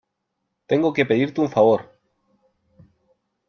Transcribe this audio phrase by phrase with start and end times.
[0.65, 1.91] tengo que pedirte un favor.